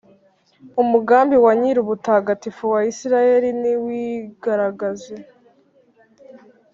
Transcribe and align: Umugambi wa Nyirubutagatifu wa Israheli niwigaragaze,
Umugambi 0.81 1.35
wa 1.45 1.53
Nyirubutagatifu 1.59 2.63
wa 2.73 2.81
Israheli 2.91 3.49
niwigaragaze, 3.61 5.15